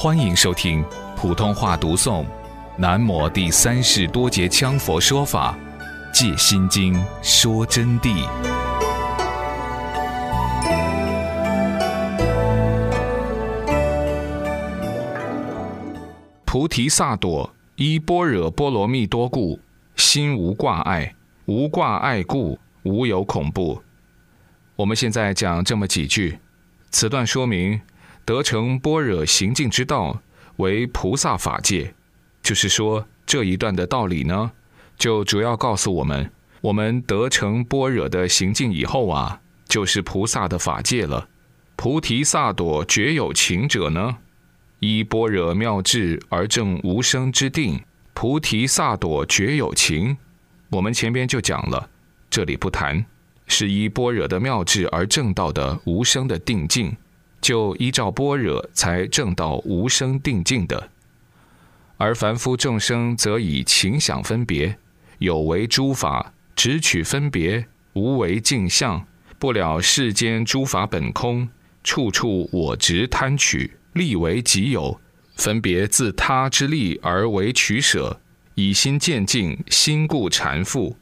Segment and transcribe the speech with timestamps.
[0.00, 0.84] 欢迎收听
[1.16, 2.22] 普通话读诵
[2.76, 5.58] 《南摩第三世多杰羌佛说法·
[6.14, 8.24] 借心经》说真谛。
[16.44, 19.58] 菩提萨埵依般若波罗蜜多故，
[19.96, 21.12] 心无挂碍；
[21.46, 23.82] 无挂碍故，无有恐怖。
[24.76, 26.38] 我们现在讲这么几句，
[26.92, 27.80] 此段说明。
[28.28, 30.20] 得成般若行进之道
[30.56, 31.94] 为菩萨法界，
[32.42, 34.52] 就是说这一段的道理呢，
[34.98, 41.26] 就主要告诉我们，我们得成般若的行进以后啊，就是菩萨的法界了。
[41.74, 44.18] 菩提萨埵绝有情者呢，
[44.80, 47.80] 依般若妙智而证无生之定。
[48.12, 50.14] 菩提萨埵绝有情，
[50.68, 51.88] 我们前边就讲了，
[52.28, 53.02] 这里不谈，
[53.46, 56.94] 是依般若的妙智而证到的无生的定境。
[57.40, 60.90] 就依照般若才证到无生定境的，
[61.96, 64.78] 而凡夫众生则以情想分别，
[65.18, 69.06] 有为诸法只取分别，无为镜相，
[69.38, 71.48] 不了世间诸法本空，
[71.84, 75.00] 处处我执贪取，利为己有，
[75.36, 78.20] 分别自他之利而为取舍，
[78.54, 80.96] 以心见境，心故缠缚，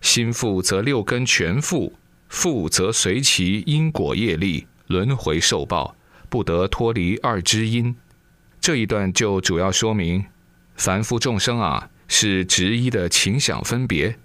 [0.00, 1.92] 心缚则六根全缚，
[2.30, 4.66] 缚则随其因果业力。
[4.88, 5.96] 轮回受报，
[6.28, 7.94] 不得脱离二之因。
[8.60, 10.24] 这一段就主要说明，
[10.74, 14.18] 凡夫众生啊，是执一的情想分别，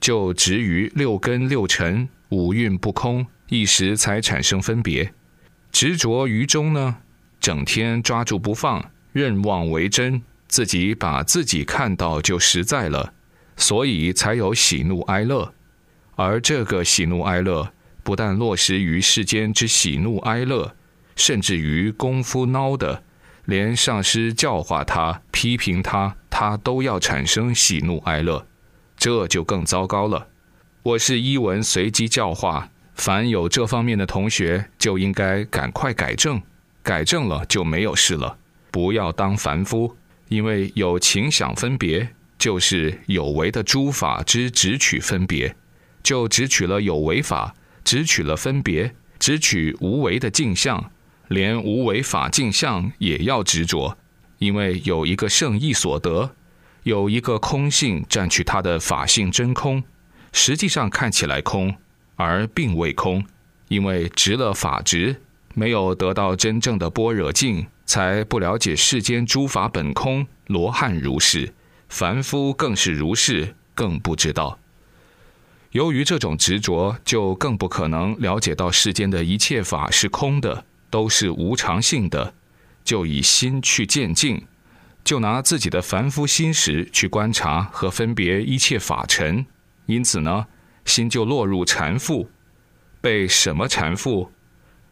[0.00, 5.12] 就执于六根六尘五蕴不空，一时才产生分别。
[5.70, 6.96] 执着于中呢，
[7.38, 13.12] 整天抓住不放，任妄为真，自己把自己看到就实在了，
[13.56, 15.52] 所以才有喜怒哀乐。
[16.14, 17.72] 而这个喜怒哀乐。
[18.06, 20.76] 不但落实于世间之喜怒哀乐，
[21.16, 23.02] 甚至于功夫孬的，
[23.46, 28.46] 连上师教化他、批评他，他都要产生喜怒哀乐，
[28.96, 30.28] 这就更糟糕了。
[30.84, 36.40] 我是一文随机教化，凡有这方面的同学，就应该赶快改正，
[36.84, 38.38] 改正了就没有事了。
[38.70, 39.96] 不要当凡夫，
[40.28, 45.56] 因为有情想分别，就是有为的诸法之只取分别，
[46.04, 47.52] 就只取了有为法。
[47.86, 50.90] 只取了分别，只取无为的镜像，
[51.28, 53.96] 连无为法镜像也要执着，
[54.38, 56.32] 因为有一个圣意所得，
[56.82, 59.84] 有一个空性占据它的法性真空，
[60.32, 61.72] 实际上看起来空，
[62.16, 63.24] 而并未空，
[63.68, 65.22] 因为执了法执，
[65.54, 70.26] 没有得到真正的般若境，才不了解世间诸法本空。
[70.48, 71.54] 罗汉如是，
[71.88, 74.58] 凡夫更是如是，更不知道。
[75.76, 82.32] 由于这种执着，就更不可能了解到世间的一切法是空的，都是无常性的。
[82.82, 84.42] 就以心去见境，
[85.04, 89.44] 就拿自己的凡夫心识去观察和分别一切法尘，
[89.84, 90.46] 因此呢，
[90.86, 92.26] 心就落入缠缚，
[93.02, 94.30] 被什么缠缚？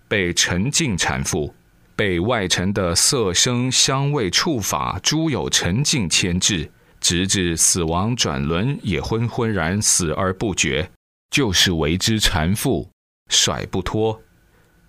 [0.06, 1.50] 被沉静缠缚，
[1.96, 6.70] 被外尘的色声香味触法诸有沉静牵制。
[7.04, 10.90] 直至死亡转轮也昏昏然死而不觉，
[11.28, 12.88] 就是为之缠缚，
[13.28, 14.22] 甩不脱。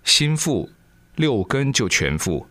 [0.02, 0.70] 心腹，
[1.16, 2.46] 六根就全缚，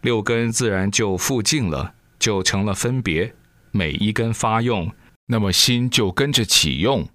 [0.00, 3.32] 六根自然就缚尽了，就成了分别。
[3.70, 4.90] 每一根发用，
[5.26, 7.08] 那么心就跟着起用。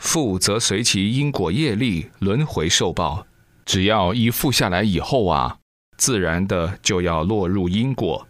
[0.00, 3.28] 缚则随其因果业力轮回受报，
[3.64, 5.58] 只要一缚下来以后啊，
[5.96, 8.26] 自然的就要落入因果。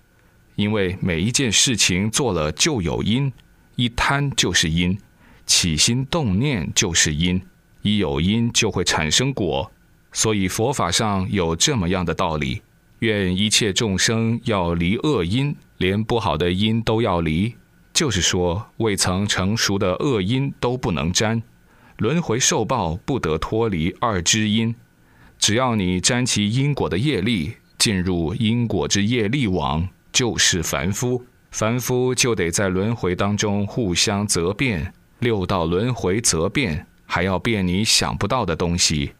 [0.56, 3.32] 因为每一件事情做了就有因，
[3.76, 4.97] 一贪就是因，
[5.47, 7.42] 起心动念就是因，
[7.82, 9.70] 一有因就会产生果，
[10.12, 12.62] 所以佛法上有这么样的道理：
[13.00, 17.54] 愿一切众生要离恶因，连不好的因都要离，
[17.93, 21.43] 就是说未曾成熟的恶因都不能沾，
[21.98, 24.75] 轮回受报不得脱离二之因，
[25.38, 29.88] 只要你沾其因果的业力，进入因果之业力网。
[30.14, 39.12] 就是凡夫，凡夫就得在轮回当中互相责变，六道轮回责变，还要变你想不到的东西。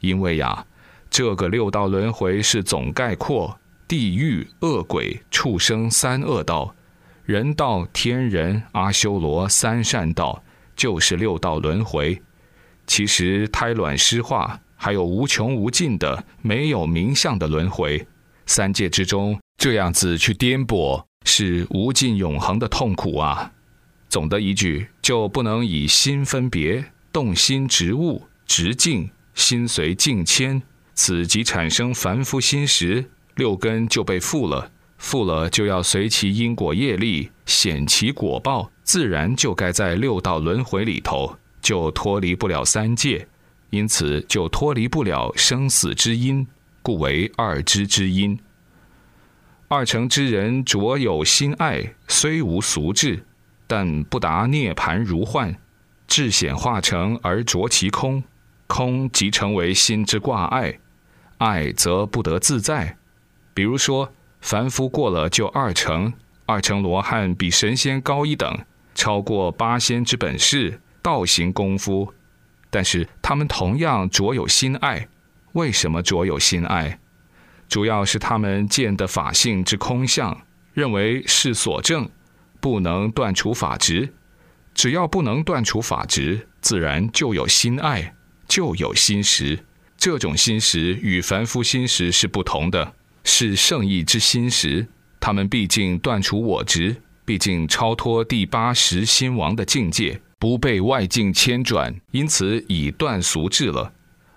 [0.00, 0.66] 因为呀，
[1.08, 3.58] 这个六道轮回是总概括，
[3.88, 6.74] 地狱、恶鬼、畜生三恶道，
[7.24, 10.44] 人道、天人、阿修罗三善道，
[10.76, 12.20] 就是六道轮回。
[12.86, 18.06] 其实胎卵湿化，还有无穷无尽的没有名相的轮回，
[18.44, 19.40] 三界之中。
[19.64, 23.50] 这样子去颠簸是无尽永恒的痛苦啊！
[24.10, 30.60] 总的一句，就不能以心分别，动心执物，直境心随境迁，
[30.92, 33.06] 此即产生凡夫心识，
[33.36, 34.70] 六根就被缚了。
[34.98, 43.26] 富了就要随其因果业力显其果报，自然就该在六道轮回里头，就脱离不了三界，
[43.70, 46.46] 因此就脱离不了生死之因，
[46.82, 48.38] 故为二知之因。
[49.68, 53.24] 二乘之人着有心爱，虽无俗智，
[53.66, 55.54] 但不达涅盘如幻，
[56.06, 58.22] 智显化成而着其空，
[58.66, 60.78] 空即成为心之挂碍，
[61.38, 62.96] 爱则不得自在。
[63.52, 64.12] 比如说。
[64.44, 66.12] 凡夫过了就二乘，
[66.44, 68.58] 二乘罗汉比神仙高一等，
[68.94, 72.12] 超过八仙之本事，道行功夫。
[72.68, 75.08] 但是他们同样着有心爱，
[75.54, 76.98] 为什么着有心爱？
[77.68, 80.36] 主要是他们见的法性之空相，
[80.72, 82.08] 认为是所证，
[82.60, 84.12] 不能断除法执。
[84.74, 88.14] 只要不能断除法执，自然就有心爱，
[88.48, 89.64] 就有心识。
[89.96, 92.94] 这种心识与凡夫心识是不同的。
[93.22, 94.86] 是圣意之心识，
[95.18, 103.92] 他们毕竟断除我执，毕竟超脱第八识心王的境界，不被外境牵转，因此已断俗智了。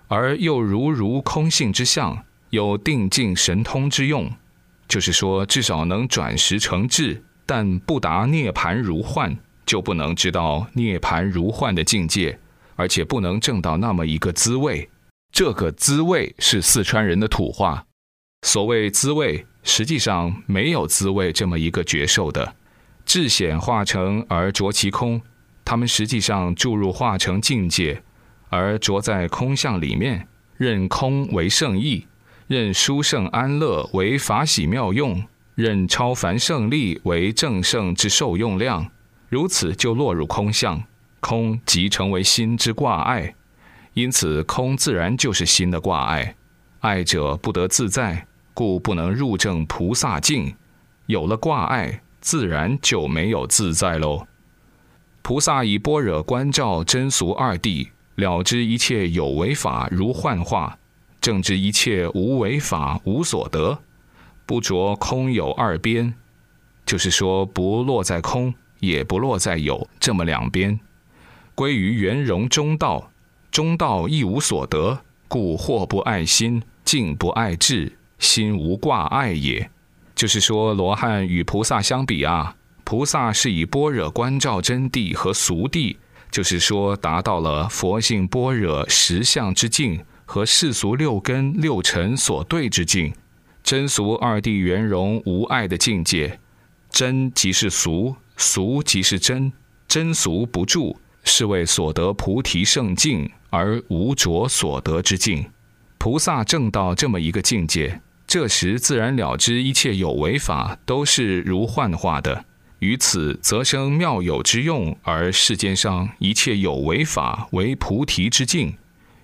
[0.06, 4.30] 而又如如空性之相，有定境神通之用，
[4.88, 9.36] 就是说，至少能转识成智，但不达涅盘如幻，
[9.66, 12.38] 就不能知道涅盘如幻的境界，
[12.76, 14.88] 而且不能证到那么一个滋味。
[15.30, 17.84] 这个滋味是四川人的土话。
[18.42, 22.54] 所谓滋味，实际上没有滋味这么一个绝受的。
[23.04, 25.20] 智显化成而着其空，
[25.64, 28.02] 他们实际上注入化成境界，
[28.48, 32.06] 而着在空相里面，认空为圣意，
[32.48, 35.22] 认殊胜安乐为法喜妙用，
[35.54, 38.90] 认超凡胜利为正胜之受用量。
[39.28, 40.82] 如此就落入空相，
[41.20, 43.34] 空即成为心之挂碍，
[43.92, 46.34] 因此空自然就是心的挂碍。
[46.80, 50.54] 爱者不得自在，故不能入正菩萨境。
[51.04, 54.26] 有了挂碍，自然就没有自在喽。
[55.20, 60.78] 菩萨以般若观照真俗二谛，了知一切有为法如幻化，
[61.20, 63.78] 正知一切无为法无所得，
[64.46, 66.14] 不着空有二边，
[66.86, 70.78] 就是说不落在空，也不落在有这么两边，
[71.54, 73.10] 归于圆融中道，
[73.50, 75.00] 中道亦无所得。
[75.30, 79.70] 故或不爱心，静不爱智，心无挂碍也。
[80.14, 85.98] 就是说，罗汉与菩萨相比啊，菩萨是以般若观照真谛和俗谛，
[86.30, 93.10] 就是说达到了佛性般若实相之境和世俗六根六尘所对之境，
[93.62, 96.38] 真俗二谛圆融无碍的境界。
[96.90, 99.50] 真即是俗，俗即是真，
[99.88, 100.94] 真俗不住，
[101.24, 103.28] 是为所得菩提圣境。
[103.48, 105.46] 而无着所得之境，
[105.96, 112.44] 菩萨正到这么一个境界，这时自然了知一切有为法都是如幻化的，
[112.80, 118.76] 于此则生妙有之用，而世间上一切有为法为菩提之境。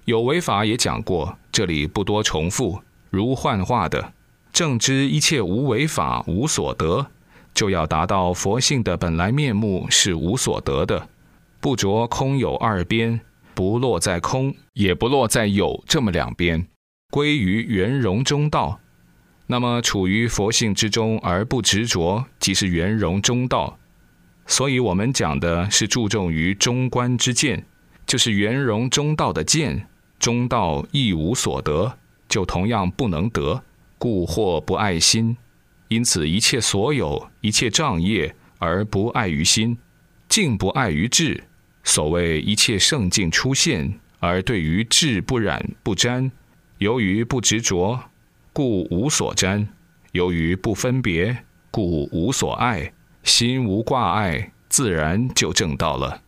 [0.05, 2.81] 有为法也讲过，这里不多重复。
[3.11, 4.13] 如幻化的，
[4.53, 7.07] 正知一切无为法无所得，
[7.55, 11.09] 就要达到佛性的本来面目是无所得的，
[11.61, 13.21] 不着空有二边。
[13.55, 16.67] 不落在空，也不落在有，这么两边，
[17.13, 18.81] 归于圆融中道。
[19.47, 23.79] 那么处于佛性之中而不执着，即是圆融中道。
[24.49, 27.65] 所以，我们讲的是注重于中观之见，
[28.05, 29.87] 就是圆融中道的见。
[30.25, 31.99] 中道亦无所得，
[32.31, 33.63] 就同样不能得，
[33.99, 35.37] 故或不爱心。
[35.89, 39.77] 因此，一切所有，一切障业，而不爱于心，
[40.27, 41.45] 竟不爱于智。
[41.83, 46.33] 所谓一切圣境出现，而对于智不染不沾，
[46.79, 48.01] 由于不执着，
[48.55, 49.69] 故无所沾；
[50.13, 51.37] 由于不分别，
[51.71, 52.91] 故无所爱。
[53.25, 56.23] 心无挂碍，自然就正道了。